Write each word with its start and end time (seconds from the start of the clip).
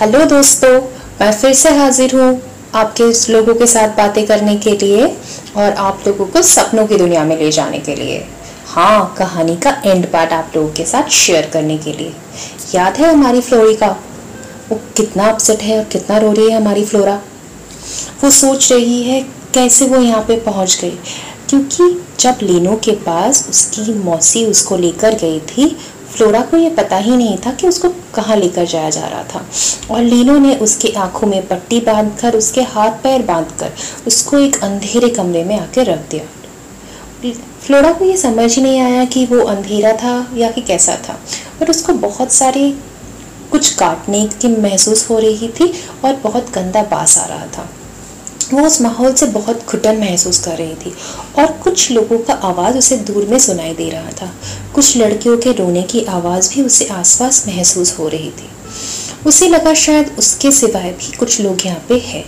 Hello 0.00 0.24
दोस्तों, 0.24 0.68
मैं 1.20 1.30
फिर 1.32 1.52
से 1.54 1.70
हाजिर 1.76 2.14
हूँ 2.16 2.40
आपके 2.74 3.04
लोगों 3.32 3.54
के 3.54 3.66
साथ 3.66 3.88
बातें 3.96 4.24
करने 4.26 4.54
के 4.56 4.70
लिए 4.76 5.06
और 5.56 5.72
आप 5.72 6.04
लोगों 6.06 6.26
को 6.26 6.42
सपनों 6.42 6.86
की 6.86 6.96
दुनिया 6.98 7.24
में 7.24 7.36
ले 7.38 7.50
जाने 7.52 7.78
के 7.78 7.96
लिए। 7.96 8.24
हाँ 8.66 9.14
कहानी 9.18 9.56
का 9.56 9.70
एंड 9.86 10.06
पार्ट 10.12 10.32
आप 10.32 10.52
लोगों 10.56 10.70
के 10.74 10.84
साथ 10.84 11.08
शेयर 11.16 11.50
करने 11.52 11.76
के 11.78 11.92
लिए। 11.92 12.12
याद 12.74 12.96
है 12.96 13.12
हमारी 13.12 13.40
फ्लोरी 13.40 13.74
का? 13.74 13.88
वो 14.70 14.80
कितना 14.96 15.26
अपसेट 15.30 15.62
है 15.62 15.78
और 15.78 15.84
कितना 15.84 16.18
रो 16.18 16.32
रही 16.32 16.50
है 16.50 16.56
हमारी 16.56 16.84
फ्लोरा 16.84 17.20
वो 18.22 18.30
सोच 18.30 18.72
रही 18.72 19.02
है 19.02 19.20
कैसे 19.54 19.86
वो 19.86 20.00
यहाँ 20.00 20.24
पे 20.28 20.40
पहुँच 20.40 20.78
गई। 20.82 20.98
क्योंकि 21.48 21.92
जब 22.20 22.38
लीनो 22.42 22.80
के 22.84 22.92
पास 23.04 23.46
उसकी 23.50 23.92
मौसी 23.94 24.44
उसको 24.46 24.76
लेकर 24.76 25.14
गई 25.18 25.40
थी 25.48 25.76
फ्लोरा 26.16 26.40
को 26.40 26.56
ये 26.56 26.70
पता 26.70 26.96
ही 26.96 27.16
नहीं 27.16 27.38
था 27.38 27.52
कि 27.52 27.68
उसको 27.68 27.88
कहाँ 27.88 28.36
लेकर 28.36 28.64
जाया 28.64 28.90
जा 28.90 29.06
रहा 29.06 29.24
था। 29.24 29.46
और 29.90 30.02
लीनो 30.02 30.38
ने 30.38 30.56
उसके 30.56 30.88
आँखों 30.88 31.26
में 31.26 31.46
पट्टी 31.46 31.80
बांधकर, 31.80 32.34
उसके 32.34 32.62
हाथ 32.62 32.90
पैर 32.90 33.22
बांधकर, 33.22 33.72
उसको 34.06 34.38
एक 34.38 34.64
अंधेरे 34.64 35.08
कमरे 35.08 35.44
में 35.44 35.60
आके 35.60 35.82
रख 35.82 35.98
दिया। 35.98 36.24
फ्लोरा 37.66 37.92
को 37.92 38.04
ये 38.04 38.16
समझ 38.16 38.56
ही 38.56 38.62
नहीं 38.62 38.80
आया 38.80 39.04
कि 39.04 39.26
वो 39.26 39.44
अंधेरा 39.44 39.92
था 39.92 40.28
या 40.36 40.50
कि 40.50 40.60
कैसा 40.60 40.96
था। 41.08 41.20
पर 41.60 41.70
उसको 41.70 41.92
बहुत 41.92 42.32
सारे 42.32 42.74
कुछ 43.50 43.74
काटने 43.74 44.26
की 44.26 44.48
महसूस 44.48 45.10
हो 45.10 45.18
रही 45.18 45.48
थी 45.48 45.72
और 46.04 46.14
बहुत 46.14 46.50
गंदा 46.50 46.82
बास 46.82 47.18
आ 47.18 47.24
रहा 47.24 47.46
था। 47.46 47.68
वो 48.52 48.66
उस 48.66 48.80
माहौल 48.80 49.14
से 49.14 49.26
बहुत 49.26 49.64
घुटन 49.66 49.98
महसूस 49.98 50.38
कर 50.44 50.56
रही 50.58 50.74
थी 50.74 50.92
और 51.38 51.52
कुछ 51.64 51.90
लोगों 51.90 52.18
का 52.18 52.34
आवाज़ 52.44 52.78
उसे 52.78 52.96
दूर 52.96 53.26
में 53.26 53.38
सुनाई 53.38 53.74
दे 53.74 53.88
रहा 53.90 54.10
था। 54.12 54.32
कुछ 54.74 54.96
लड़कियों 54.96 55.36
के 55.38 55.52
रोने 55.52 55.82
की 55.82 56.04
आवाज़ 56.10 56.52
भी 56.54 56.62
उसे 56.62 56.86
आसपास 56.86 57.46
महसूस 57.48 57.98
हो 57.98 58.08
रही 58.08 58.30
थी। 58.30 58.48
उसे 59.26 59.48
लगा 59.48 59.74
शायद 59.74 60.14
उसके 60.18 60.50
सिवाय 60.52 60.90
भी 60.90 61.16
कुछ 61.16 61.40
लोग 61.40 61.66
यहाँ 61.66 61.84
पे 61.88 61.98
हैं 61.98 62.24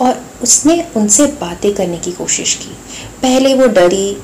और 0.00 0.22
उसने 0.42 0.84
उनसे 0.96 1.26
बातें 1.40 1.72
करने 1.74 1.96
की 1.96 2.12
कोशिश 2.12 2.54
की। 2.54 2.76
पहले 3.22 3.54
वो 3.54 3.66
डरी, 3.68 4.16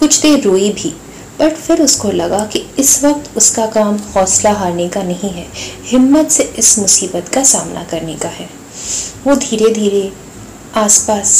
कुछ 0.00 0.20
देर 0.20 0.42
रोई 0.42 0.70
भी 0.72 0.94
बट 1.40 1.56
फिर 1.56 1.82
उसको 1.82 2.10
लगा 2.10 2.44
कि 2.44 2.64
इस 2.78 3.02
वक्त 3.04 3.36
उसका 3.36 3.66
काम 3.66 3.96
हौसला 4.14 4.50
हारने 4.52 4.88
का 4.88 5.02
नहीं 5.02 5.30
है, 5.30 5.46
हिम्मत 5.86 6.30
से 6.30 6.42
इस 6.58 6.78
मुसीबत 6.78 7.28
का 7.28 7.42
सामना 7.44 7.84
करने 7.84 8.14
का 8.14 8.28
है। 8.28 8.48
वो 9.26 9.34
धीरे 9.36 9.72
धीरे 9.74 10.10
आसपास 10.76 11.32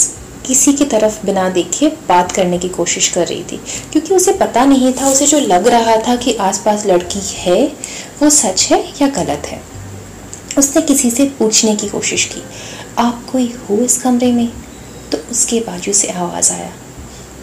किसी 0.47 0.73
की 0.73 0.85
तरफ़ 0.85 1.27
बिना 1.27 1.49
देखे 1.49 1.89
बात 2.09 2.33
करने 2.33 2.59
की 2.59 2.69
कोशिश 2.69 3.09
कर 3.09 3.27
रही 3.27 3.43
थी, 3.43 3.57
क्योंकि 3.93 4.15
उसे 4.15 4.33
पता 4.33 4.65
नहीं 4.65 4.93
था, 4.93 5.09
उसे 5.09 5.27
जो 5.27 5.39
लग 5.39 5.67
रहा 5.67 5.97
था 6.09 6.17
कि 6.17 6.35
आसपास 6.35 6.87
लड़की 6.87 7.21
है, 7.27 7.65
वो 8.23 8.31
सच 8.31 8.67
है 8.73 8.81
या 9.03 9.09
गलत 9.09 9.47
है। 9.47 9.61
उसने 10.59 10.83
किसी 10.83 11.11
से 11.11 11.25
पूछने 11.39 11.77
की 11.77 11.89
कोशिश 11.89 12.25
की, 12.25 12.43
आप 12.99 13.25
कोई 13.33 13.47
हो 13.61 13.77
इस 13.77 14.01
कमरे 14.03 14.33
में? 14.33 14.49
तो 15.13 15.19
उसके 15.31 15.61
बाजू 15.61 15.93
से 15.93 16.09
आवाज़ 16.09 16.53
आया 16.53 16.73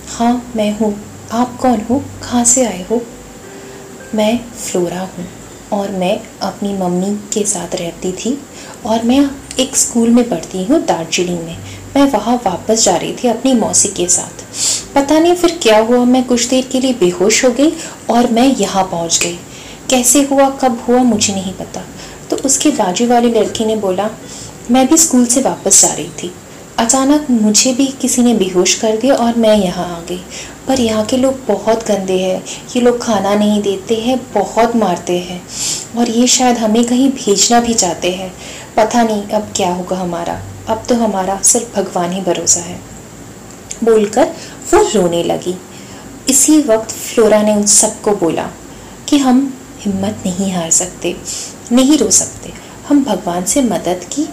हाँ 0.09 0.51
मैं 0.55 0.71
हूँ। 0.79 0.93
आप 1.31 1.57
कौन 1.57 1.81
हो? 1.81 1.99
कहाँ 2.23 2.43
से 2.45 2.65
आए 2.65 2.85
हो? 2.91 3.01
मैं 4.15 4.37
फ्लोरा 4.37 4.99
हूँ 4.99 5.27
और 5.73 5.91
मैं 5.91 6.19
अपनी 6.41 6.73
मम्मी 6.73 7.15
के 7.33 7.45
साथ 7.45 7.75
रहती 7.75 8.11
थी 8.11 8.39
और 8.85 9.03
मैं 9.03 9.19
एक 9.59 9.75
स्कूल 9.75 10.09
में 10.09 10.29
पढ़ती 10.29 10.63
हूँ 10.63 10.81
दार्जिलिंग 10.85 11.39
में। 11.39 11.57
मैं 11.99 12.11
वहाँ 12.11 12.35
वापस 12.35 12.83
जा 12.83 12.95
रही 12.95 13.13
थी 13.13 13.27
अपनी 13.27 13.53
मौसी 13.53 13.87
के 13.87 14.07
साथ। 14.07 14.43
पता 14.95 15.19
नहीं 15.19 15.35
फिर 15.35 15.59
क्या 15.61 15.79
हुआ, 15.79 15.97
मैं 15.97 16.23
कुछ 16.23 16.45
देर 16.45 16.65
के 16.71 16.79
लिए 16.79 16.93
बेहोश 16.93 17.45
हो 17.45 17.51
गई 17.51 17.71
और 18.09 18.31
मैं 18.31 18.55
यहाँ 18.55 18.83
पहुँच 18.83 19.19
गई। 19.23 19.39
कैसे 19.89 20.23
हुआ, 20.23 20.49
कब 20.49 20.85
हुआ, 20.87 20.97
मुझे 20.97 21.33
नहीं 21.33 21.53
पता। 21.53 21.81
तो 22.29 22.35
उसके 22.35 22.69
बाजू 22.69 23.07
वाली 23.07 23.27
लड़की 23.27 23.65
ने 23.65 23.75
बोला, 23.75 24.09
मैं 24.71 24.87
भी 24.87 24.97
स्कूल 24.97 25.25
से 25.25 25.41
वापस 25.41 25.81
जा 25.81 25.93
रही 25.93 26.09
थी। 26.09 26.31
अचानक 26.77 27.27
मुझे 27.31 27.73
भी 27.73 27.87
किसी 27.87 28.21
ने 28.21 28.33
बेहोश 28.33 28.75
कर 28.75 28.97
दिया 28.97 29.15
और 29.15 29.35
मैं 29.35 29.57
यहाँ 29.57 29.97
आ 29.97 29.99
गई। 29.99 30.21
पर 30.67 30.79
यहाँ 30.79 31.05
के 31.05 31.17
लोग 31.17 31.39
बहुत 31.47 31.87
गंदे 31.87 32.19
हैं। 32.19 32.43
ये 32.75 32.81
लोग 32.81 33.01
खाना 33.01 33.35
नहीं 33.35 33.61
देते 33.61 33.95
हैं, 33.95 34.17
बहुत 34.33 34.75
मारते 34.75 35.19
हैं। 35.19 35.41
और 35.97 36.09
ये 36.09 36.27
शायद 36.27 36.57
हमें 36.57 36.85
कहीं 36.85 37.09
भेजना 37.09 37.59
भी 37.59 37.73
चाहते 37.73 38.11
हैं। 38.11 38.33
पता 38.77 39.03
नहीं 39.03 39.23
अब 39.23 39.53
क्या 39.55 39.73
होगा 39.73 39.97
हमारा। 39.97 40.41
अब 40.69 40.83
तो 40.89 40.95
हमारा 40.95 41.39
सिर्फ़ 41.41 41.75
भगवान 41.75 42.11
ही 42.11 42.21
भरोसा 42.21 42.59
है। 42.59 42.79
बोलकर 43.83 44.25
वो 44.73 44.81
रोने 44.95 45.23
लगी। 45.23 45.55
इसी 46.29 46.61
वक्त 46.61 46.91
फ्लोरा 46.91 47.41
ने 47.41 47.55
उन 47.55 47.65
सबको 47.65 48.11
बोला 48.15 48.49
कि 49.07 49.17
हम 49.17 49.53
हिम्मत 49.79 50.23
नहीं 50.25 50.51
हार 50.53 50.71
सकते, 50.71 51.15
नहीं 51.71 51.97
रो 51.97 52.09
सकते। 52.11 52.53
हम 52.89 53.03
भगवान 53.03 53.45
से 53.45 53.61
मदद 53.61 54.03
की 54.13 54.23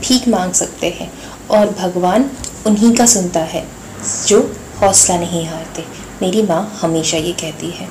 भीख 0.00 0.28
मांग 0.28 0.52
सकते 0.52 0.90
हैं 0.90 1.12
और 1.50 1.70
भगवान 1.70 2.30
उन्हीं 2.66 2.94
का 2.94 3.06
सुनता 3.06 3.40
है 3.40 3.66
जो 4.26 4.40
हौसला 4.80 5.16
नहीं 5.18 5.46
हारते। 5.46 5.84
मेरी 6.22 6.42
माँ 6.42 6.78
हमेशा 6.80 7.16
ये 7.16 7.32
कहती 7.32 7.70
है। 7.70 7.88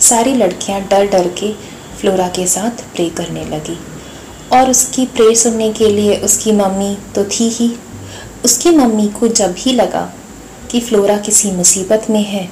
सारी 0.00 0.34
लड़कियाँ 0.34 0.80
डर 0.80 1.06
डर 1.06 1.28
के 1.28 1.52
फ्लोरा 2.00 2.28
के 2.28 2.46
साथ 2.46 2.82
प्रे 2.94 3.08
करने 3.10 3.44
लगी। 3.44 3.78
और 4.52 4.70
उसकी 4.70 5.04
प्रेर 5.06 5.34
सुनने 5.36 5.72
के 5.72 5.88
लिए 5.88 6.16
उसकी 6.16 6.52
मम्मी 6.52 6.96
तो 7.14 7.24
थी 7.24 7.48
ही। 7.48 7.70
उसकी 8.44 8.70
मम्मी 8.70 9.08
को 9.08 9.28
जब 9.28 9.54
ही 9.58 9.72
लगा 9.72 10.02
कि 10.70 10.80
फ्लोरा 10.80 11.16
किसी 11.16 11.50
मुसीबत 11.50 12.06
में 12.10 12.22
है, 12.22 12.48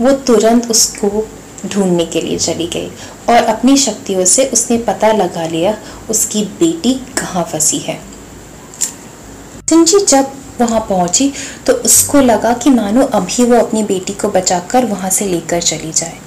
वो 0.00 0.12
तुरंत 0.26 0.70
उसको 0.70 1.26
ढूँढने 1.66 2.04
के 2.04 2.20
लिए 2.20 2.38
चली 2.38 2.66
गई 2.66 2.90
और 3.28 3.44
अपनी 3.44 3.76
शक्तियों 3.76 4.24
से 4.24 4.46
उसने 4.46 4.78
पता 4.78 5.12
लगा 5.12 5.46
लिया, 5.46 5.76
उसकी 6.10 6.44
बेटी 6.60 6.94
कहाँ 7.18 7.44
फंसी 7.52 7.78
है। 7.78 7.98
सिंची 9.70 9.98
जब 9.98 10.32
वहाँ 10.60 10.80
पहुँची 10.88 11.32
तो 11.66 11.72
उसको 11.72 12.20
लगा 12.20 12.52
कि 12.54 12.70
मानो 12.70 13.02
अभी 13.04 13.44
वो 13.44 13.58
अपनी 13.58 13.82
बेटी 13.82 14.12
को 14.12 14.28
बचाकर 14.28 14.84
वहाँ 14.86 15.10
से 15.10 15.26
लेकर 15.26 15.60
चली 15.62 15.92
जाए। 15.92 16.18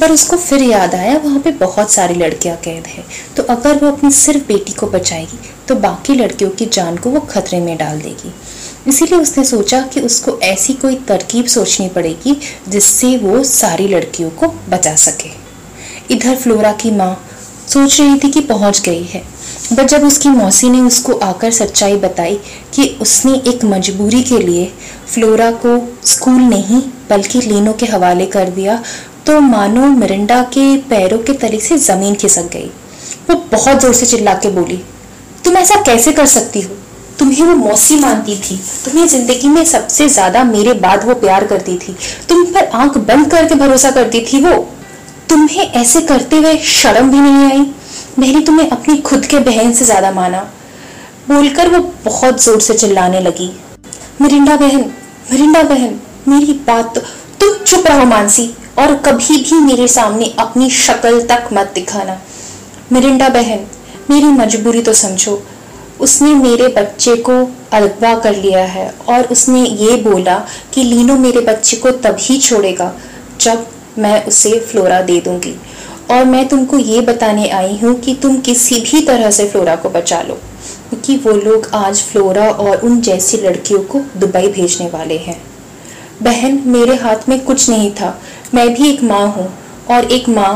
पर 0.00 0.12
उसको 0.12 0.36
फिर 0.36 0.62
याद 0.62 0.94
आया, 0.94 1.16
वहाँ 1.18 1.40
पे 1.40 1.50
बहुत 1.52 1.90
सारी 1.90 2.14
लड़कियाँ 2.14 2.56
कैद 2.56 2.86
है। 2.86 3.04
तो 3.36 3.42
अगर 3.44 3.84
वो 3.84 3.90
अपनी 3.92 4.10
सिर्फ़ 4.10 4.46
बेटी 4.46 4.72
को 4.72 4.86
बचाएगी 4.88 5.38
तो 5.68 5.74
बाकी 5.76 6.14
लड़कियों 6.14 6.50
की 6.50 6.66
जान 6.66 6.96
को 6.96 7.10
वो 7.10 7.20
खतरे 7.30 7.60
में 7.60 7.76
डाल 7.76 8.00
देगी। 8.00 8.32
इसीलिए 8.86 9.18
उसने 9.18 9.44
सोचा 9.44 9.80
कि 9.84 10.00
उसको 10.00 10.38
ऐसी 10.40 10.72
कोई 10.74 10.94
तरकीब 11.08 11.46
सोचनी 11.46 11.88
पड़ेगी, 11.88 12.36
जिससे 12.68 13.16
वो 13.16 13.42
सारी 13.44 13.88
लड़कियों 13.88 14.30
को 14.30 14.48
बचा 14.68 14.94
सके। 14.96 15.30
इधर 16.10 16.36
फ्लोरा 16.36 16.72
की 16.72 16.90
माँ 16.90 17.14
सोच 17.68 18.00
रही 18.00 18.18
थी 18.18 18.30
कि 18.30 18.40
पहुँच 18.40 18.80
गई 18.80 19.02
है। 19.04 19.22
बट 19.72 19.86
जब 19.86 20.04
उसकी 20.04 20.28
मौसी 20.30 20.70
ने 20.70 20.80
उसको 20.82 21.12
आकर 21.22 21.50
सच्चाई 21.52 21.96
बताई 21.98 22.38
कि 22.74 22.86
उसने 23.02 23.34
एक 23.48 23.64
मजबूरी 23.66 24.22
के 24.22 24.38
लिए 24.38 24.64
फ्लोरा 25.06 25.50
को 25.64 25.78
स्कूल 26.06 26.40
नहीं, 26.44 26.80
बल्कि 27.10 27.40
लीनो 27.42 27.72
के 27.72 27.86
हवाले 27.86 28.26
कर 28.28 28.50
दिया 28.50 28.82
तो 29.26 29.40
मानो 29.42 29.86
मिरिंडा 29.88 30.42
के 30.54 30.76
पैरों 30.90 31.18
के 31.20 31.32
तले 31.38 31.58
से 31.60 31.76
ज़मीन 31.78 32.14
खिसक 32.16 32.50
गई। 32.52 32.70
वो 33.30 33.34
बहुत 33.52 33.80
ज़ोर 33.80 33.92
से 33.94 34.06
चिल्ला 34.06 34.34
के 34.34 34.50
बोली, 34.50 34.76
तुम 35.44 35.56
ऐसा 35.56 35.80
कैसे 35.82 36.12
कर 36.12 36.26
सकती 36.28 36.60
हो? 36.60 36.74
तुम्हें 37.18 37.42
वो 37.44 37.54
मौसी 37.56 37.96
मानती 37.96 38.36
थी। 38.38 38.56
तुम्हें 38.84 39.06
ज़िंदगी 39.08 39.48
में 39.48 39.64
सबसे 39.66 40.08
ज़्यादा 40.08 40.44
मेरे 40.44 40.72
बाद 40.76 41.04
वो 41.04 41.14
प्यार 41.16 41.46
करती 41.46 41.76
थी। 41.78 41.96
तुम 42.28 42.44
पर 42.44 42.66
आँख 42.74 42.96
बंद 43.00 43.30
करके 43.30 43.54
भरोसा 43.56 43.90
करती 43.90 44.20
थी 44.22 44.40
वो। 44.40 44.54
तुम्हें 45.28 45.62
ऐसे 45.62 46.00
करते 46.02 46.36
हुए 46.36 46.56
शर्म 46.68 47.10
भी 47.10 47.20
नहीं 47.20 47.50
आई? 47.50 47.64
मैंने 48.18 48.40
तुम्हें 48.40 48.68
अपनी 48.70 48.96
खुद 49.00 49.26
के 49.26 49.38
बहन 49.40 49.72
से 49.72 49.84
ज़्यादा 49.84 50.10
माना। 50.12 50.40
बोलकर 51.28 51.68
वो 51.68 51.78
बहुत 52.04 52.42
ज़ोर 52.42 52.60
से 52.60 52.74
चिल्लाने 52.74 53.20
लगी। 53.20 53.50
मिरिंडा 54.20 54.56
बहन 54.56 54.90
मिरिंडा 55.32 55.62
बहन, 55.64 55.98
मेरी 56.28 56.52
बात 56.66 56.94
तो 56.94 57.00
तुम 57.40 57.64
चुप 57.64 57.86
रहो 57.86 58.04
मानसी, 58.06 58.48
और 58.78 58.94
कभी 58.96 59.36
भी 59.38 59.58
मेरे 59.60 59.86
सामने 59.88 60.32
अपनी 60.38 60.68
शक्ल 60.70 61.20
तक 61.26 61.48
मत 61.52 61.72
दिखाना। 61.74 62.20
मिरिंडा 62.92 63.28
बहन, 63.28 63.66
मेरी 64.10 64.26
मजबूरी 64.34 64.82
तो 64.82 64.92
समझो। 64.94 65.42
उसने 66.00 66.34
मेरे 66.34 66.68
बच्चे 66.76 67.16
को 67.18 67.32
अगवा 67.72 68.14
कर 68.18 68.36
लिया 68.36 68.64
है, 68.66 68.88
और 69.08 69.24
उसने 69.26 69.64
ये 69.64 69.96
बोला 70.02 70.38
कि 70.74 70.82
लीनो 70.84 71.16
मेरे 71.18 71.40
बच्चे 71.42 71.76
को 71.76 71.90
तभी 72.00 72.38
छोड़ेगा 72.40 72.92
जब 73.40 73.66
मैं 73.98 74.24
उसे 74.24 74.58
फ्लोरा 74.60 75.00
दे 75.02 75.20
दूँगी। 75.20 75.54
और 76.10 76.24
मैं 76.24 76.46
तुमको 76.48 76.78
ये 76.78 77.00
बताने 77.00 77.48
आई 77.50 77.76
हूँ 77.78 77.94
कि 78.00 78.14
तुम 78.14 78.38
किसी 78.40 78.80
भी 78.82 79.00
तरह 79.06 79.30
से 79.30 79.46
फ्लोरा 79.48 79.76
को 79.76 79.90
बचा 79.90 80.20
लो, 80.22 80.34
क्योंकि 80.88 81.16
वो 81.16 81.32
लोग 81.34 81.70
आज 81.74 82.02
फ्लोरा 82.02 82.48
और 82.48 82.80
उन 82.80 83.00
जैसी 83.00 83.36
लड़कियों 83.38 83.82
को 83.82 84.00
दुबई 84.16 84.48
भेजने 84.48 84.88
वाले 84.88 85.16
हैं। 85.18 85.40
बहन, 86.22 86.62
मेरे 86.66 86.94
हाथ 86.96 87.28
में 87.28 87.38
कुछ 87.44 87.68
नहीं 87.70 87.90
था। 87.92 88.18
मैं 88.54 88.68
भी 88.74 88.90
एक 88.90 89.02
माँ 89.02 89.26
हूँ 89.28 89.48
और 89.90 90.12
एक 90.12 90.28
माँ 90.28 90.52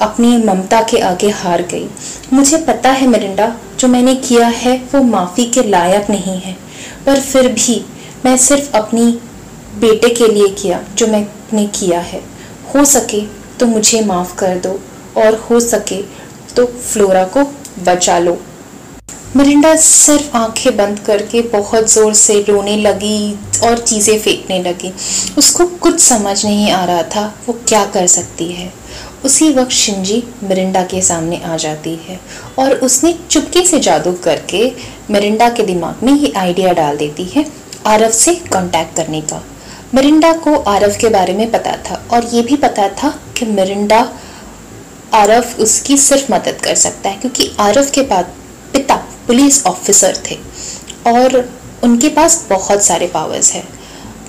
अपनी 0.00 0.36
ममता 0.38 0.82
के 0.82 0.98
आगे 1.02 1.28
हार 1.32 1.62
गई। 1.62 1.88
मुझे 2.32 2.56
पता 2.58 2.90
है 2.90 3.06
मिरिंडा 3.06 3.54
जो 3.78 3.88
मैंने 3.88 4.14
किया 4.18 4.46
है 4.48 4.76
वो 4.92 5.02
माफ़ी 5.04 5.44
के 5.46 5.62
लायक 5.62 6.10
नहीं 6.10 6.38
है, 6.40 6.56
पर 7.06 7.20
फिर 7.22 7.48
भी 7.48 7.84
मैं 8.24 8.36
सिर्फ़ 8.38 8.76
अपनी 8.76 9.10
बेटे 9.80 10.08
के 10.10 10.28
लिए 10.28 10.48
किया, 10.52 10.80
जो 10.96 11.06
मैंने 11.06 11.66
किया 11.74 12.00
है। 12.02 12.22
हो 12.74 12.84
सके 12.86 13.20
तो 13.60 13.66
मुझे 13.66 14.00
माफ़ 14.04 14.34
कर 14.38 14.58
दो 14.58 14.78
और 15.16 15.34
हो 15.50 15.60
सके 15.60 16.02
तो 16.56 16.64
फ्लोरा 16.66 17.24
को 17.26 17.44
बचा 17.84 18.18
लो। 18.18 18.36
मरिंडा 19.36 19.74
सिर्फ़ 19.76 20.36
आँखें 20.36 20.76
बंद 20.76 20.98
करके 20.98 21.42
बहुत 21.50 21.90
ज़ोर 21.90 22.14
से 22.14 22.40
रोने 22.42 22.76
लगी 22.76 23.32
और 23.64 23.78
चीज़ें 23.78 24.18
फेंकने 24.18 24.62
लगी। 24.62 24.92
उसको 25.38 25.66
कुछ 25.78 26.00
समझ 26.00 26.44
नहीं 26.44 26.70
आ 26.72 26.84
रहा 26.84 27.02
था 27.14 27.26
वो 27.46 27.52
क्या 27.68 27.84
कर 27.86 28.06
सकती 28.08 28.50
है। 28.52 28.72
उसी 29.24 29.52
वक्त 29.52 29.72
शिंजी 29.72 30.22
मिरिंडा 30.42 30.82
के 30.84 31.00
सामने 31.02 31.40
आ 31.44 31.56
जाती 31.56 31.94
है 32.04 32.18
और 32.58 32.74
उसने 32.84 33.12
चुपके 33.30 33.64
से 33.66 33.80
जादू 33.80 34.12
करके 34.24 34.64
मिरिंडा 35.10 35.48
के 35.50 35.62
दिमाग 35.62 36.04
में 36.04 36.12
ये 36.12 36.32
आइडिया 36.36 36.72
डाल 36.72 36.96
देती 36.96 37.24
है 37.26 37.46
आरव 37.86 38.10
से 38.10 38.34
कांटेक्ट 38.52 38.96
करने 38.96 39.20
का। 39.22 39.42
मिरिंडा 39.92 40.32
को 40.32 40.54
आरव 40.70 40.92
के 41.00 41.08
बारे 41.08 41.32
में 41.34 41.50
पता 41.50 41.72
था 41.86 41.94
और 42.12 42.24
ये 42.24 42.42
भी 42.42 42.56
पता 42.56 42.88
था 42.94 43.08
कि 43.36 43.46
मिरिंडा 43.46 43.98
आरव 45.14 45.44
उसकी 45.60 45.96
सिर्फ़ 45.98 46.32
मदद 46.32 46.60
कर 46.64 46.74
सकता 46.74 47.08
है, 47.08 47.16
क्योंकि 47.16 47.50
आरव 47.60 47.90
के 47.94 48.02
बाद 48.02 48.32
पिता 48.72 48.96
पुलिस 49.26 49.64
ऑफिसर 49.66 50.18
थे 50.30 50.36
और 51.06 51.48
उनके 51.84 52.08
पास 52.08 52.46
बहुत 52.50 52.82
सारे 52.82 53.06
पावर्स 53.06 53.52
हैं। 53.52 53.66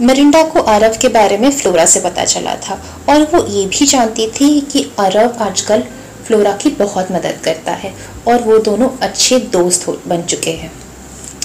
मरिंडा 0.01 0.43
को 0.43 0.61
आरव 0.71 0.97
के 1.01 1.07
बारे 1.09 1.37
में 1.37 1.49
फ्लोरा 1.51 1.85
से 1.85 1.99
पता 1.99 2.25
चला 2.25 2.55
था 2.59 2.81
और 3.09 3.29
वो 3.33 3.45
ये 3.47 3.65
भी 3.67 3.85
जानती 3.85 4.27
थी 4.31 4.59
कि 4.71 4.83
अरब 4.99 5.37
आजकल 5.41 5.83
फ्लोरा 6.27 6.57
की 6.57 6.69
बहुत 6.77 7.11
मदद 7.11 7.39
करता 7.43 7.71
है 7.73 7.93
और 8.27 8.43
वो 8.43 8.57
दोनों 8.59 8.89
अच्छे 9.01 9.39
दोस्त 9.53 9.87
हो 9.87 9.99
बन 10.07 10.21
चुके 10.23 10.51
हैं। 10.53 10.71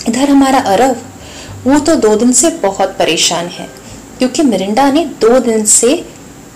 इधर 0.08 0.30
हमारा 0.30 0.58
अरव 0.66 0.96
वो 1.64 1.78
तो 1.80 1.94
दो 1.96 2.16
दिन 2.16 2.32
से 2.32 2.50
बहुत 2.62 2.96
परेशान 2.98 3.46
है। 3.48 3.68
क्योंकि 4.18 4.42
मिरिंडा 4.42 4.90
ने 4.90 5.04
दो 5.04 5.38
दिन 5.38 5.64
से 5.64 5.94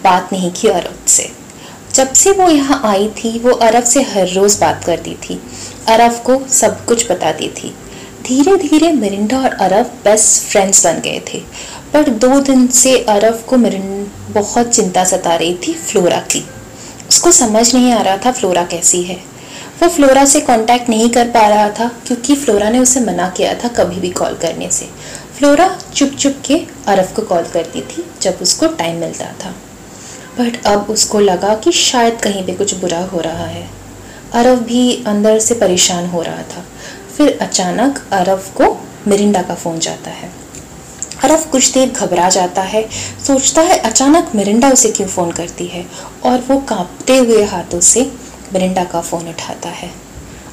बात 0.04 0.28
नहीं 0.32 0.52
की 0.52 0.68
अरब 0.68 1.06
से। 1.06 1.30
जब 1.94 2.12
से 2.12 2.30
वो 2.30 2.48
यहाँ 2.48 2.80
आई 2.84 3.08
थी, 3.08 3.38
वो 3.38 3.50
अरब 3.50 3.84
से 3.84 4.02
हर 4.02 4.28
रोज़ 4.28 4.60
बात 4.60 4.84
करती 4.84 5.14
थी। 5.14 5.40
अरब 5.88 6.12
को 6.12 6.48
सब 6.48 6.84
कुछ 6.86 7.10
बताती 7.10 7.48
थी। 7.48 7.74
धीरे 8.26 8.56
धीरे 8.56 8.92
मिरिंडा 8.92 9.38
और 9.38 9.50
अरब 9.50 9.86
बेस्ट 9.86 10.42
फ्रेंड्स 10.42 10.86
बन 10.86 11.00
गए 11.00 11.22
थे। 11.34 11.42
पर 11.92 12.10
दो 12.10 12.40
दिन 12.40 12.66
से 12.66 12.98
अरब 12.98 13.44
को 13.48 13.56
मिरिन 13.56 14.10
बहुत 14.30 14.68
चिंता 14.68 15.04
सता 15.04 15.34
रही 15.34 15.54
थी 15.54 15.72
फ्लोरा 15.72 16.18
की। 16.18 16.44
उसको 17.08 17.32
समझ 17.32 17.74
नहीं 17.74 17.92
आ 17.92 18.02
रहा 18.02 18.16
था 18.16 18.32
फ्लोरा 18.32 18.64
कैसी 18.64 19.02
है। 19.02 19.30
वो 19.82 19.88
फ्लोरा 19.88 20.24
से 20.24 20.40
कांटेक्ट 20.40 20.88
नहीं 20.88 21.10
कर 21.10 21.28
पा 21.28 21.48
रहा 21.48 21.68
था, 21.68 21.88
क्योंकि 22.06 22.34
फ्लोरा 22.34 22.70
ने 22.70 22.78
उसे 22.78 23.00
मना 23.00 23.28
किया 23.28 23.54
था 23.54 23.68
कभी 23.68 24.00
भी 24.00 24.10
कॉल 24.10 24.34
करने 24.34 24.70
से। 24.70 24.88
फ्लोरा 25.40 25.78
चुप 25.94 26.08
चुप 26.08 26.34
के 26.44 26.66
अरब 26.86 27.12
को 27.16 27.22
कॉल 27.22 27.44
करती 27.44 27.80
थी 27.80 28.04
जब 28.22 28.38
उसको 28.42 28.66
टाइम 28.66 28.96
मिलता 28.96 29.24
था। 29.24 29.50
बट 30.38 30.66
अब 30.66 30.86
उसको 30.90 31.20
लगा 31.20 31.54
कि 31.54 31.72
शायद 31.72 32.20
कहीं 32.22 32.46
पे 32.46 32.54
कुछ 32.54 32.74
बुरा 32.74 32.98
हो 33.04 33.20
रहा 33.20 33.46
है। 33.46 33.70
अरब 34.32 34.58
भी 34.58 35.04
अंदर 35.06 35.38
से 35.38 35.54
परेशान 35.54 36.06
हो 36.06 36.22
रहा 36.22 36.42
था। 36.42 36.64
फिर 37.16 37.38
अचानक 37.40 38.08
अरब 38.12 38.38
को 38.38 38.88
मिरिंडा 39.06 39.42
का 39.42 39.54
फ़ोन 39.54 39.78
जाता 39.78 40.10
है। 40.10 40.30
अरब 41.24 41.44
कुछ 41.44 41.72
देर 41.72 41.90
घबरा 41.90 42.28
जाता 42.28 42.62
है, 42.62 42.88
सोचता 43.26 43.62
है 43.62 43.78
अचानक 43.78 44.32
मिरिंडा 44.34 44.70
उसे 44.70 44.90
क्यों 44.90 45.08
फ़ोन 45.08 45.32
करती 45.32 45.66
है 45.66 45.86
और 46.24 46.38
वो 46.48 46.58
कांपते 46.58 47.18
हुए 47.18 47.44
हाथों 47.44 47.80
से 47.80 48.12
मिरिंडा 48.52 48.84
का 48.84 49.00
फ़ोन 49.00 49.28
उठाता 49.28 49.68
है। 49.68 49.90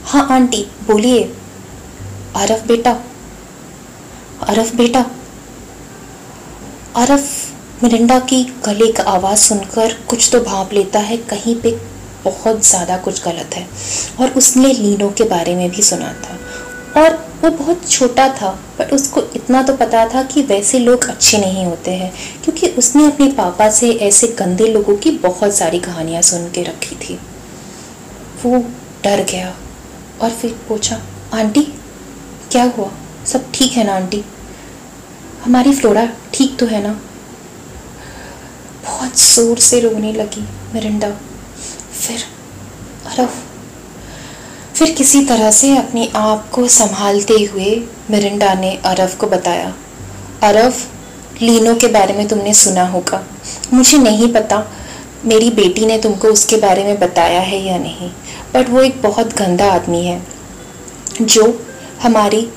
हाँ 0.06 0.28
आंटी, 0.32 0.68
बोलिए। 0.88 1.24
अरफ, 2.36 2.68
बेटा 2.68 2.98
अरफ 4.40 4.74
बेटा। 4.76 5.00
अरफ 6.96 7.84
मिरिंडा 7.84 8.20
की 8.20 8.44
गले 8.66 8.92
का 8.92 9.04
आवाज़ 9.04 9.40
सुनकर 9.40 9.94
कुछ 10.10 10.30
तो 10.32 10.40
भाप 10.40 10.74
लेता 10.74 11.00
है, 11.00 11.18
कहीं 11.18 11.56
पे 11.62 11.72
बहुत 12.24 12.66
ज़्यादा 12.66 12.98
कुछ 12.98 13.24
गलत 13.24 13.56
है। 13.56 13.68
और 14.20 14.32
उसने 14.32 14.74
लीनो 14.74 15.10
के 15.10 15.24
बारे 15.24 15.56
में 15.56 15.70
भी 15.70 15.82
सुना 15.82 16.12
था। 16.16 16.38
और 17.02 17.16
वो 17.44 17.50
बहुत 17.50 17.90
छोटा 17.90 18.28
था, 18.34 18.50
पर 18.78 18.90
उसको 18.90 19.22
इतना 19.36 19.62
तो 19.64 19.74
पता 19.78 20.08
था 20.10 20.24
कि 20.24 20.42
वैसे 20.44 20.80
लोग 20.80 21.06
अच्छे 21.06 21.38
नहीं 21.38 21.66
होते 21.66 21.92
हैं, 21.92 22.12
क्योंकि 22.44 22.68
उसने 22.78 23.06
अपने 23.06 23.28
पापा 23.32 23.70
से 23.70 23.92
ऐसे 24.02 24.28
गंदे 24.40 24.68
लोगों 24.68 24.96
की 24.96 25.12
बहुत 25.20 25.56
सारी 25.56 25.80
कहानियाँ 25.80 26.22
सुन 26.22 26.50
के 26.52 26.64
रखी 26.64 26.96
थी। 26.98 27.20
वो 28.46 28.64
डर 29.04 29.24
गया 29.24 29.54
और 30.22 30.30
फिर 30.32 30.56
पूछा, 30.70 31.02
आंटी, 31.34 31.64
क्या 32.52 32.64
हुआ? 32.78 32.92
सब 33.28 33.52
ठीक 33.54 33.72
है 33.72 33.84
ना, 33.84 33.96
आंटी? 33.96 34.24
हमारी 35.46 35.74
फ्लोरा 35.74 36.08
ठीक 36.34 36.58
तो 36.60 36.66
है 36.66 36.82
ना? 36.84 36.92
बहुत 38.86 39.20
ज़ोर 39.20 39.60
से 39.60 39.80
रोने 39.80 40.12
लगी 40.14 40.42
मिरिंडा। 40.74 41.10
फिर 41.94 42.24
अरफ, 43.08 43.44
फिर 44.76 44.92
किसी 44.92 45.24
तरह 45.26 45.52
से 45.52 45.76
अपने 45.78 46.08
आप 46.16 46.50
को 46.50 46.68
संभालते 46.70 47.34
हुए 47.44 47.76
मिरिंडा 48.12 48.54
ने 48.54 48.76
अरफ 48.86 49.18
को 49.18 49.28
बताया। 49.28 49.74
अरफ, 50.44 50.86
लीनो 51.42 51.76
के 51.76 51.88
बारे 51.90 52.14
में 52.14 52.28
तुमने 52.28 52.54
सुना 52.54 52.86
होगा। 52.88 53.24
मुझे 53.74 53.98
नहीं 54.00 54.34
पता 54.34 54.66
मेरी 55.26 55.50
बेटी 55.52 55.86
ने 55.86 55.98
तुमको 55.98 56.28
उसके 56.30 56.58
बारे 56.58 56.84
में 56.84 57.00
बताया 57.00 57.40
है 57.42 57.60
या 57.60 57.78
नहीं 57.78 58.10
बट 58.54 58.70
वो 58.70 58.82
एक 58.82 59.02
बहुत 59.02 59.36
गंदा 59.38 59.72
आदमी 59.72 60.06
है, 60.06 60.22
जो 61.22 61.66
हमारी 62.02 62.48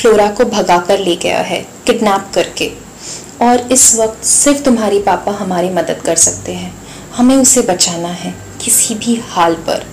फ्लोरा 0.00 0.26
को 0.26 0.44
भगा 0.44 0.78
कर 0.78 0.98
ले 0.98 1.16
गया 1.16 1.38
है, 1.38 1.66
किडनैप 1.86 2.30
करके। 2.34 2.72
और 3.42 3.72
इस 3.72 3.96
वक्त 3.96 4.24
सिर्फ़ 4.24 4.62
तुम्हारी 4.62 4.98
पापा 4.98 5.32
हमारी 5.32 5.68
मदद 5.70 6.02
कर 6.04 6.16
सकते 6.16 6.52
हैं। 6.52 6.74
हमें 7.16 7.36
उसे 7.36 7.60
बचाना 7.60 8.08
है, 8.08 8.34
किसी 8.64 8.94
भी 8.94 9.22
हाल 9.28 9.54
पर। 9.54 9.86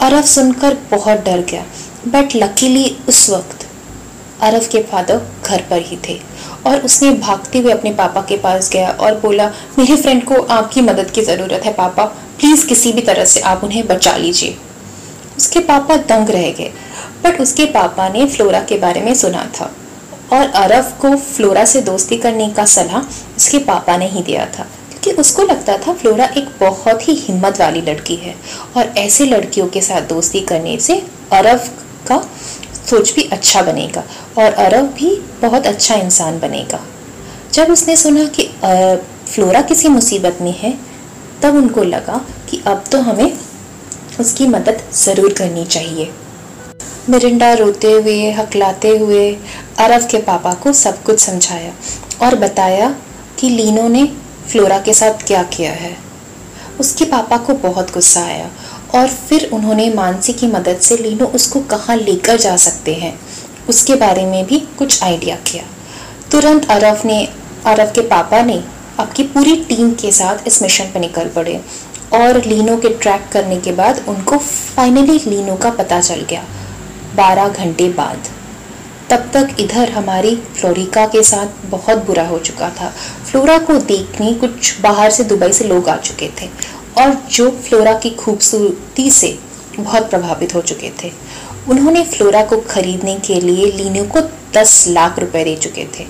अरब 0.00 0.24
सुनकर 0.24 0.76
बहुत 0.90 1.18
डर 1.18 1.40
गया 1.40 1.64
बट 2.08 2.36
लकीली 2.36 2.96
उस 3.08 3.30
वक्त 3.30 3.66
अरब 4.40 4.62
के 4.62 4.82
फादर 4.82 5.20
घर 5.46 5.62
पर 5.70 5.82
ही 5.82 5.98
थे। 6.08 6.20
और 6.66 6.80
उसने 6.80 7.10
भागते 7.10 7.58
हुए 7.58 7.72
अपने 7.72 7.90
पापा 7.94 8.20
के 8.20 8.36
पास 8.36 8.70
गया 8.70 8.88
और 8.90 9.14
बोला, 9.14 9.52
मेरे 9.78 9.96
फ्रेंड 9.96 10.24
को 10.24 10.34
आपकी 10.34 10.80
मदद 10.80 11.10
की 11.10 11.22
ज़रूरत 11.22 11.62
है, 11.64 11.72
पापा। 11.72 12.04
प्लीज़ 12.04 12.66
किसी 12.66 12.92
भी 12.92 13.00
तरह 13.00 13.24
से 13.24 13.40
आप 13.40 13.64
उन्हें 13.64 13.86
बचा 13.86 14.16
लीजिए। 14.16 14.56
उसके 15.36 15.60
पापा 15.60 15.96
दंग 15.96 16.30
रह 16.30 16.50
गए। 16.50 16.72
बट 17.26 17.40
उसके 17.40 17.64
पापा 17.72 18.08
ने 18.08 18.26
फ्लोरा 18.26 18.60
के 18.62 18.78
बारे 18.78 19.00
में 19.00 19.14
सुना 19.14 19.44
था। 19.54 19.70
और 20.32 20.48
अरब 20.56 20.96
को 21.00 21.14
फ्लोरा 21.16 21.64
से 21.64 21.80
दोस्ती 21.82 22.16
करने 22.18 22.48
का 22.50 22.64
सलाह 22.66 23.00
उसके 23.36 23.58
पापा 23.64 23.96
ने 23.96 24.06
ही 24.08 24.22
दिया 24.22 24.46
था। 24.48 24.66
कि 25.04 25.12
उसको 25.12 25.42
लगता 25.42 25.76
था 25.78 25.92
फ्लोरा 25.92 26.24
एक 26.36 26.48
बहुत 26.60 27.08
ही 27.08 27.14
हिम्मत 27.16 27.60
वाली 27.60 27.80
लड़की 27.80 28.14
है 28.16 28.34
और 28.76 28.92
ऐसे 28.98 29.24
लड़कियों 29.24 29.66
के 29.68 29.80
साथ 29.80 30.08
दोस्ती 30.08 30.40
करने 30.42 30.76
से 30.80 30.94
अरब 31.32 31.68
का 32.08 32.18
सोच 32.90 33.14
भी 33.14 33.22
अच्छा 33.32 33.62
बनेगा 33.62 34.02
और 34.38 34.52
अरब 34.64 34.92
भी 34.94 35.14
बहुत 35.42 35.66
अच्छा 35.66 35.94
इंसान 35.94 36.38
बनेगा। 36.40 36.80
जब 37.52 37.70
उसने 37.70 37.96
सुना 37.96 38.24
कि 38.36 38.48
फ्लोरा 39.26 39.62
किसी 39.62 39.88
मुसीबत 39.88 40.38
में 40.40 40.54
है, 40.58 40.72
तब 41.42 41.56
उनको 41.56 41.82
लगा 41.84 42.20
कि 42.50 42.62
अब 42.66 42.84
तो 42.92 43.00
हमें 43.00 43.38
उसकी 44.20 44.46
मदद 44.48 44.82
ज़रूर 44.94 45.32
करनी 45.32 45.64
चाहिए। 45.66 46.10
मिरिंडा 47.08 47.52
रोते 47.54 47.90
हुए, 47.92 48.30
हकलाते 48.32 48.88
हुए 48.90 49.30
अरब 49.78 50.06
के 50.10 50.18
पापा 50.20 50.52
को 50.54 50.72
सब 50.74 51.02
कुछ 51.02 51.20
समझाया 51.20 51.72
और 52.22 52.34
बताया 52.34 52.88
कि 53.40 53.48
लीनो 53.48 53.86
ने 53.88 54.04
फ्लोरा 54.48 54.78
के 54.78 54.94
साथ 54.94 55.26
क्या 55.26 55.42
किया 55.52 55.72
है। 55.72 55.94
उसके 56.80 57.04
पापा 57.04 57.36
को 57.36 57.54
बहुत 57.60 57.92
गुस्सा 57.92 58.20
आया 58.22 58.50
और 58.94 59.08
फिर 59.08 59.48
उन्होंने 59.52 59.88
मानसी 59.94 60.32
की 60.32 60.46
मदद 60.46 60.78
से 60.80 60.96
लीनो 60.96 61.26
उसको 61.34 61.60
कहाँ 61.70 61.96
लेकर 61.96 62.36
जा 62.36 62.56
सकते 62.56 62.94
हैं, 62.94 63.18
उसके 63.68 63.94
बारे 63.94 64.24
में 64.26 64.44
भी 64.46 64.58
कुछ 64.78 65.02
आइडिया 65.02 65.36
किया। 65.46 65.64
तुरंत 66.32 66.70
अरफ 66.70 67.04
ने 67.04 67.24
अरफ 67.66 67.92
के 67.94 68.00
पापा 68.08 68.42
ने 68.42 68.62
आपकी 69.00 69.22
पूरी 69.24 69.56
टीम 69.64 69.92
के 69.94 70.12
साथ 70.12 70.46
इस 70.46 70.62
मिशन 70.62 70.84
पर 70.84 71.00
निकल 71.00 71.28
पड़े 71.28 71.60
और 72.14 72.44
लीनो 72.46 72.76
के 72.76 72.88
ट्रैक 72.96 73.28
करने 73.32 73.60
के 73.60 73.72
बाद 73.74 74.04
उनको 74.08 74.38
फाइनली 74.38 75.18
लीनो 75.20 75.56
का 75.56 75.70
पता 75.72 76.00
चल 76.00 76.26
गया। 76.30 76.44
बारह 77.16 77.48
घंटे 77.48 77.88
बाद। 77.90 78.28
तब 79.10 79.30
तक 79.34 79.56
इधर 79.60 79.90
हमारी 79.90 80.34
फ्लोरिका 80.54 81.06
के 81.06 81.22
साथ 81.22 81.66
बहुत 81.70 82.04
बुरा 82.06 82.26
हो 82.28 82.38
चुका 82.38 82.70
था। 82.70 82.88
फ्लोरा 83.26 83.58
को 83.58 83.74
देखने 83.84 84.32
कुछ 84.34 84.80
बाहर 84.80 85.10
से 85.10 85.24
दुबई 85.24 85.52
से 85.52 85.64
लोग 85.64 85.88
आ 85.88 85.96
चुके 85.98 86.30
थे 86.40 86.48
और 86.98 87.12
जो 87.30 87.50
फ्लोरा 87.60 87.92
की 87.98 88.10
खूबसूरती 88.12 89.10
से 89.10 89.36
बहुत 89.78 90.10
प्रभावित 90.10 90.54
हो 90.54 90.60
चुके 90.62 90.90
थे। 91.02 91.12
उन्होंने 91.68 92.02
फ्लोरा 92.06 92.42
को 92.44 92.60
खरीदने 92.68 93.14
के 93.18 93.40
लिए 93.40 93.70
लीनो 93.72 94.04
को 94.04 94.20
दस 94.54 94.84
लाख 94.88 95.18
रुपए 95.18 95.44
दे 95.44 95.54
चुके 95.56 95.86
थे। 95.98 96.06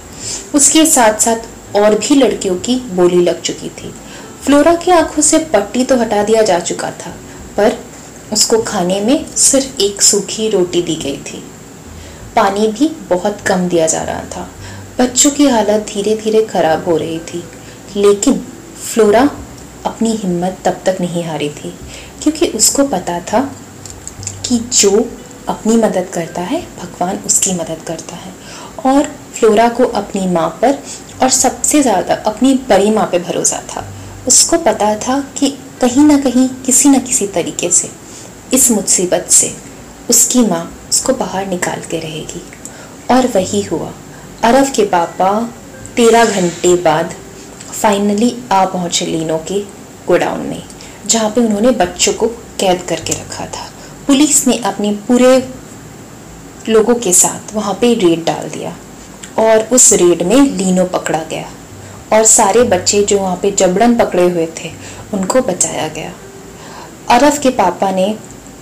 उसके 0.54 0.84
साथ 0.86 1.18
साथ 1.18 1.76
और 1.76 1.94
भी 1.98 2.14
लड़कियों 2.14 2.56
की 2.58 2.76
बोली 2.92 3.22
लग 3.22 3.40
चुकी 3.40 3.68
थी। 3.78 3.92
फ्लोरा 4.44 4.74
की 4.74 4.90
आँखों 4.90 5.22
से 5.22 5.38
पट्टी 5.52 5.84
तो 5.84 5.96
हटा 5.96 6.22
दिया 6.22 6.42
जा 6.42 6.58
चुका 6.60 6.90
था, 6.90 7.10
पर 7.56 7.78
उसको 8.32 8.58
खाने 8.62 9.00
में 9.00 9.26
सिर्फ़ 9.36 9.80
एक 9.82 10.02
सूखी 10.02 10.48
रोटी 10.48 10.82
दी 10.82 10.94
गई 10.94 11.16
थी। 11.22 11.42
पानी 12.36 12.66
भी 12.68 12.88
बहुत 13.10 13.40
कम 13.40 13.68
दिया 13.68 13.86
जा 13.86 14.02
रहा 14.02 14.24
था। 14.26 14.48
बच्चों 14.98 15.30
की 15.30 15.46
हालत 15.46 15.86
धीरे 15.88 16.14
धीरे 16.16 16.42
खराब 16.44 16.84
हो 16.84 16.96
रही 16.96 17.18
थी। 17.24 17.42
लेकिन 17.96 18.38
फ्लोरा 18.84 19.28
अपनी 19.86 20.10
हिम्मत 20.12 20.58
तब 20.64 20.80
तक 20.86 20.96
नहीं 21.00 21.24
हारी 21.24 21.48
थी, 21.50 21.72
क्योंकि 22.22 22.46
उसको 22.48 22.84
पता 22.86 23.18
था 23.22 23.40
कि 24.46 24.58
जो 24.72 25.08
अपनी 25.48 25.76
मदद 25.76 26.08
करता 26.14 26.42
है, 26.42 26.60
भगवान 26.78 27.18
उसकी 27.26 27.52
मदद 27.54 27.82
करता 27.86 28.16
है। 28.16 28.32
और 28.86 29.10
फ्लोरा 29.34 29.68
को 29.68 29.84
अपनी 29.94 30.26
माँ 30.26 30.48
पर 30.62 30.78
और 31.22 31.30
सबसे 31.30 31.82
ज़्यादा 31.82 32.14
अपनी 32.26 32.54
बड़ी 32.68 32.90
माँ 32.90 33.06
पे 33.06 33.18
भरोसा 33.18 33.62
था। 33.70 33.84
उसको 34.28 34.58
पता 34.58 34.94
था 34.98 35.20
कि 35.38 35.48
कहीं 35.80 36.04
ना 36.04 36.18
कहीं 36.20 36.48
किसी 36.66 36.88
न 36.88 36.98
किसी 36.98 37.26
तरीके 37.26 37.70
से 37.70 37.90
इस 38.54 38.70
मुसीबत 38.70 39.26
से 39.30 39.52
उसकी 40.10 40.40
माँ 40.40 40.64
उसको 40.88 41.12
बाहर 41.12 41.46
निकाल 41.46 41.80
के 41.90 41.98
रहेगी। 42.00 42.42
और 43.10 43.26
वही 43.26 43.62
हुआ। 43.62 43.92
अरब 44.44 44.72
के 44.72 44.84
पापा 44.84 45.30
तेरह 45.96 46.40
घंटे 46.40 46.74
बाद 46.82 47.14
फाइनली 47.72 48.34
आ 48.52 48.64
पहुँचे 48.64 49.06
लीनो 49.06 49.38
के 49.48 49.60
गोडाउन 50.06 50.40
में, 50.40 50.62
जहाँ 51.06 51.30
पे 51.30 51.40
उन्होंने 51.40 51.70
बच्चों 51.70 52.12
को 52.12 52.26
कैद 52.60 52.82
करके 52.82 53.12
रखा 53.12 53.46
था। 53.46 53.68
पुलिस 54.06 54.46
ने 54.46 54.56
अपने 54.58 54.92
पूरे 55.08 55.38
लोगों 56.68 56.94
के 56.94 57.12
साथ 57.12 57.54
वहाँ 57.54 57.74
पे 57.74 57.92
रेड 57.94 58.24
डाल 58.24 58.48
दिया 58.50 58.76
और 59.38 59.68
उस 59.72 59.92
रेड 59.92 60.22
में 60.22 60.36
लीनो 60.36 60.84
पकड़ा 60.84 61.22
गया 61.30 61.48
और 62.12 62.24
सारे 62.24 62.62
बच्चे 62.62 63.02
जो 63.02 63.18
वहाँ 63.18 63.36
पे 63.36 63.50
जबड़न 63.50 63.96
पकड़े 63.96 64.28
हुए 64.30 64.46
थे, 64.56 64.70
उनको 65.14 65.40
बचाया 65.40 65.88
गया। 65.88 66.12
अरफ 67.08 67.38
के 67.38 67.50
पापा 67.50 67.90
ने 67.90 68.06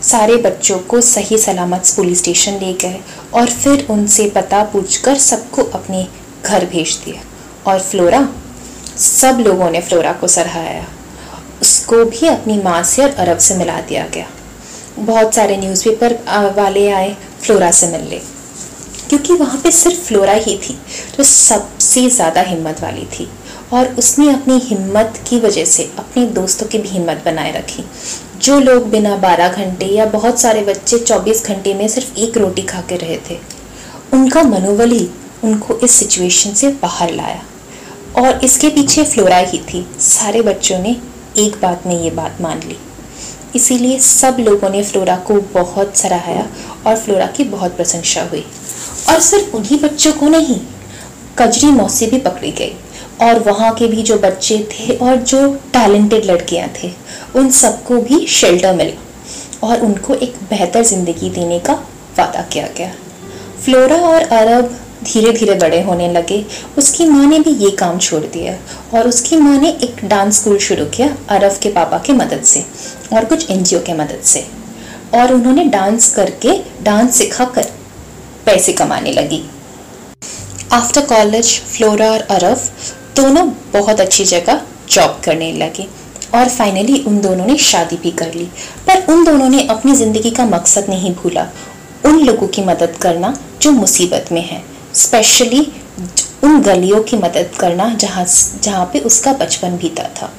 सारे 0.04 0.36
बच्चों 0.38 0.78
को 0.80 1.00
सही 1.00 1.38
सलामत 1.38 1.92
पुलिस 1.96 2.18
स्टेशन 2.18 2.58
ले 2.60 2.72
गए 2.80 3.00
और 3.34 3.50
फिर 3.52 3.86
उनसे 3.90 4.28
पता 4.30 4.62
पूछकर 4.72 5.18
सबको 5.18 5.62
अपने 5.74 6.06
घर 6.44 6.64
भेज 6.66 6.96
दिया। 7.04 7.22
और 7.66 7.80
फ्लोरा, 7.80 8.28
सब 8.98 9.38
लोगों 9.40 9.70
ने 9.70 9.80
फ्लोरा 9.80 10.12
को 10.12 10.28
सराहाया 10.28 10.86
उसको 11.62 12.04
भी 12.04 12.26
अपनी 12.26 12.56
माँ 12.62 12.82
से 12.82 13.02
और 13.02 13.10
अरब 13.10 13.38
से 13.38 13.54
मिला 13.54 13.80
दिया 13.80 14.06
गया। 14.14 14.26
बहुत 14.98 15.34
सारे 15.34 15.56
न्यूज़पेपर 15.56 16.14
वाले 16.56 16.88
आए 16.90 17.16
फ्लोरा 17.42 17.70
से 17.70 17.86
मिलने। 17.88 18.20
क्योंकि 19.08 19.32
वहाँ 19.34 19.60
पे 19.62 19.70
सिर्फ़ 19.70 20.00
फ्लोरा 20.00 20.32
ही 20.32 20.56
थी, 20.58 20.74
जो 21.16 21.24
सबसे 21.24 22.08
ज़्यादा 22.10 22.40
हिम्मत 22.42 22.82
वाली 22.82 23.06
थी। 23.14 23.28
और 23.72 23.94
उसने 23.98 24.28
अपनी 24.32 24.58
हिम्मत 24.58 25.18
की 25.28 25.38
वजह 25.40 25.64
से 25.64 25.90
अपने 25.98 26.26
दोस्तों 26.32 26.66
की 26.66 26.78
भी 26.78 26.88
हिम्मत 26.88 27.22
बनाए 27.24 27.52
रखी। 27.52 27.84
जो 28.44 28.58
लोग 28.60 28.88
बिना 28.90 29.16
बारह 29.16 29.48
घंटे 29.48 29.86
या 29.86 30.04
बहुत 30.06 30.40
सारे 30.40 30.60
बच्चे 30.60 30.98
चौबीस 30.98 31.46
घंटे 31.46 31.74
में 31.74 31.86
सिर्फ़ 31.88 32.18
एक 32.18 32.36
रोटी 32.36 32.62
खा 32.62 32.80
के 32.80 32.96
रहे 32.96 33.16
थे, 33.30 33.38
उनका 34.12 34.42
मनोबल 34.42 34.90
ही 34.90 35.08
उनको 35.44 35.76
इस 35.76 35.90
सिचुएशन 35.90 36.52
से 36.52 36.68
बाहर 36.68 37.12
लाया। 37.12 37.42
और 38.22 38.44
इसके 38.44 38.68
पीछे 38.68 39.04
फ्लोरा 39.04 39.36
ही 39.36 39.58
थी। 39.58 39.86
सारे 40.00 40.42
बच्चों 40.42 40.78
ने 40.78 40.96
एक 41.38 41.56
बात 41.62 41.86
में 41.86 42.02
ये 42.02 42.10
बात 42.10 42.38
मान 42.40 42.58
ली। 42.58 42.76
इसीलिए 43.56 43.98
सब 43.98 44.36
लोगों 44.40 44.70
ने 44.70 44.82
फ्लोरा 44.84 45.16
को 45.16 45.34
बहुत 45.34 45.96
सराहाया 45.96 46.46
और 46.86 46.96
फ्लोरा 46.96 47.26
की 47.26 47.44
बहुत 47.44 47.76
प्रशंसा 47.76 48.22
हुई। 48.22 48.44
और 49.08 49.20
सिर्फ़ 49.20 49.56
उन्हीं 49.56 49.80
बच्चों 49.80 50.12
को 50.12 50.28
नहीं, 50.28 50.60
कजरी 51.38 51.70
मौसी 51.70 52.06
भी 52.06 52.18
पकड़ी 52.18 52.52
गई। 52.52 52.74
और 53.22 53.38
वहाँ 53.42 53.72
के 53.74 53.86
भी 53.86 54.02
जो 54.02 54.18
बच्चे 54.18 54.58
थे 54.70 54.96
और 54.96 55.16
जो 55.16 55.46
टैलेंटेड 55.72 56.24
लड़कियाँ 56.24 56.68
थे, 56.76 56.92
उन 57.36 57.50
सबको 57.52 58.00
भी 58.02 58.26
शेल्टर 58.28 58.74
मिला 58.76 59.66
और 59.66 59.80
उनको 59.80 60.14
एक 60.16 60.34
बेहतर 60.50 60.84
ज़िंदगी 60.84 61.30
देने 61.30 61.58
का 61.58 61.72
वादा 62.18 62.42
किया 62.52 62.68
गया। 62.78 62.92
फ्लोरा 63.64 63.96
और 63.98 64.22
अरब 64.22 64.76
धीरे 65.04 65.32
धीरे 65.32 65.54
बड़े 65.54 65.80
होने 65.82 66.12
लगे। 66.12 66.44
उसकी 66.78 67.06
माँ 67.06 67.26
ने 67.26 67.38
भी 67.38 67.50
ये 67.54 67.70
काम 67.76 67.98
छोड़ 67.98 68.22
दिया 68.24 68.56
और 68.94 69.08
उसकी 69.08 69.36
माँ 69.36 69.56
ने 69.58 69.70
एक 69.82 70.04
डांस 70.04 70.40
स्कूल 70.40 70.58
शुरू 70.60 70.84
किया 70.86 71.08
अरब 71.30 71.58
के 71.62 71.70
पापा 71.72 71.98
की 71.98 72.12
मदद 72.14 72.42
से 72.44 72.64
और 73.12 73.24
कुछ 73.24 73.50
एन 73.50 73.64
के 73.64 73.94
मदद 73.94 74.22
से। 74.24 74.46
और 75.14 75.32
उन्होंने 75.32 75.64
डांस 75.66 76.14
करके 76.14 76.52
डांस 76.84 77.16
सिखा 77.16 77.44
कर 77.46 77.70
पैसे 78.46 78.72
कमाने 78.72 79.12
लगी। 79.12 79.42
आफ्टर 80.72 81.00
कॉलेज 81.06 81.58
फ्लोरा 81.62 82.10
और 82.10 82.20
अरब 82.30 82.70
दोनों 83.16 83.48
बहुत 83.72 84.00
अच्छी 84.00 84.24
जगह 84.24 84.60
जॉब 84.90 85.20
करने 85.24 85.52
लगे। 85.52 85.86
और 86.34 86.48
फाइनली 86.48 86.98
उन 87.02 87.20
दोनों 87.20 87.46
ने 87.46 87.56
शादी 87.56 87.96
भी 87.96 88.10
कर 88.10 88.34
ली। 88.34 88.44
पर 88.86 89.12
उन 89.12 89.24
दोनों 89.24 89.48
ने 89.48 89.66
अपनी 89.66 89.94
ज़िंदगी 89.94 90.30
का 90.30 90.44
मकसद 90.46 90.86
नहीं 90.88 91.14
भूला। 91.14 91.46
उन 92.06 92.18
लोगों 92.20 92.46
की 92.46 92.62
मदद 92.62 92.96
करना 93.02 93.36
जो 93.62 93.70
मुसीबत 93.70 94.32
में 94.32 94.42
है। 94.42 94.62
स्पेशली 94.94 95.60
उन 96.44 96.60
गलियों 96.62 97.02
की 97.02 97.16
मदद 97.16 97.50
करना 97.60 97.88
जहाँ 97.94 98.24
जहाँ 98.62 98.84
पे 98.92 99.00
उसका 99.00 99.32
बचपन 99.32 99.76
बीता 99.76 100.08
था। 100.16 100.32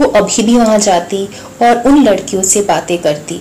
वो 0.00 0.06
अभी 0.10 0.42
भी 0.42 0.56
वहाँ 0.56 0.78
जाती 0.78 1.24
और 1.62 1.82
उन 1.86 2.02
लड़कियों 2.04 2.42
से 2.42 2.62
बातें 2.62 2.96
करती। 2.98 3.40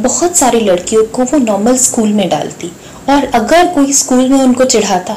बहुत 0.00 0.36
सारी 0.36 0.60
लड़कियों 0.60 1.04
को 1.06 1.22
वो 1.22 1.38
नॉर्मल 1.38 1.76
स्कूल 1.78 2.12
में 2.12 2.28
डालती। 2.28 2.72
और 3.08 3.24
अगर 3.34 3.66
कोई 3.66 3.92
स्कूल 3.92 4.28
में 4.28 4.40
उनको 4.40 4.64
चिढ़ाता 4.64 5.16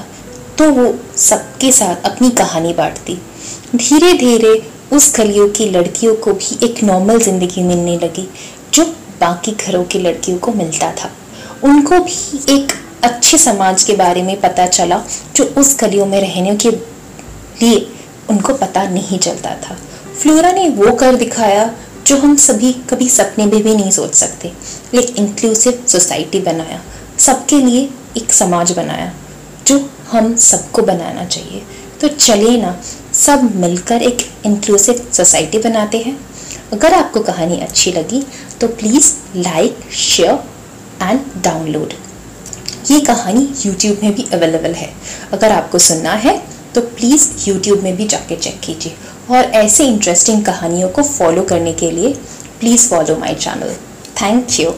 तो 0.58 0.70
वो 0.72 0.94
सबके 1.18 1.72
साथ 1.72 2.06
अपनी 2.06 2.30
कहानी 2.32 2.74
बांटती। 2.74 3.18
धीरे 3.76 4.14
धीरे 4.14 4.54
उस 4.94 5.14
गलियों 5.18 5.48
की 5.50 5.66
लड़कियों 5.70 6.16
को 6.16 6.34
भी 6.34 6.58
एक 6.66 6.84
नॉर्मल 6.84 7.20
ज़िंदगी 7.20 7.64
मिलने 7.64 7.98
लगी, 7.98 8.28
जो 8.74 8.86
बाकी 9.22 9.52
घरों 9.52 9.84
की 9.84 10.00
लड़कियों 10.00 10.38
को 10.38 10.52
मिलता 10.54 10.92
था। 10.94 11.10
उनको 11.64 12.00
भी 12.00 12.40
एक 12.56 12.72
अच्छे 13.04 13.38
समाज 13.38 13.84
के 13.84 13.94
बारे 13.96 14.22
में 14.24 14.40
पता 14.42 14.66
चला, 14.68 15.02
जो 15.36 15.44
उस 15.58 15.78
गलियों 15.80 16.06
में 16.06 16.20
रहने 16.22 16.56
के 16.56 16.72
लिए 16.72 17.88
उनको 18.30 18.54
पता 18.54 18.84
नहीं 18.90 19.20
चलता 19.20 19.56
था। 19.64 19.78
फ्लोरा 20.22 20.52
ने 20.52 20.68
वो 20.70 20.92
कर 20.92 21.16
दिखाया, 21.16 21.70
जो 22.08 22.18
हम 22.18 22.36
सभी 22.38 22.72
कभी 22.90 23.10
सपने 23.10 23.46
में 23.46 23.62
भी 23.64 23.76
नहीं 23.76 23.92
सोच 23.92 24.14
सकते, 24.14 24.52
एक 24.94 25.16
इंक्लूसिव 25.18 25.84
सोसाइटी 25.88 26.40
बनाया, 26.40 26.82
सबके 27.20 27.60
लिए 27.60 27.90
एक 28.18 28.34
समाज 28.34 28.72
बनाया। 28.72 29.14
जो 29.68 29.78
हम 30.12 30.36
सबको 30.38 30.82
बनाना 30.82 31.26
चाहिए। 31.26 31.62
तो 32.02 32.08
चलिए 32.08 32.58
ना, 32.62 32.76
सब 33.16 33.56
मिलकर 33.56 34.02
एक 34.02 34.26
इंक्लूसिव 34.46 35.06
सोसाइटी 35.14 35.58
बनाते 35.60 35.98
हैं। 35.98 36.18
अगर 36.74 36.94
आपको 36.94 37.20
कहानी 37.22 37.60
अच्छी 37.60 37.92
लगी 37.92 38.24
तो 38.62 38.68
please 38.70 39.14
like 39.36 39.78
share 39.96 40.44
and 41.02 41.20
download 41.44 41.94
ये 42.92 43.00
कहानी 43.02 43.48
YouTube 43.60 44.04
में 44.04 44.14
भी 44.16 44.26
अवेलेबल 44.34 44.74
है। 44.74 44.92
अगर 45.34 45.52
आपको 45.52 45.80
सुनना 45.80 46.14
है 46.16 46.38
तो 46.76 46.82
प्लीज़ 46.82 47.30
YouTube 47.46 47.84
में 47.84 47.96
भी 47.96 48.06
जाके 48.08 48.36
चेक 48.36 48.60
कीजिए। 48.64 48.96
और 49.30 49.44
ऐसे 49.56 49.86
इंटरेस्टिंग 49.86 50.44
कहानियों 50.46 50.90
को 50.90 51.04
फॉलो 51.04 51.44
करने 51.44 51.74
के 51.74 51.92
लिए 51.92 52.14
please 52.60 52.88
follow 52.90 53.16
my 53.18 53.36
channel 53.36 53.74
thank 54.22 54.60
you 54.60 54.70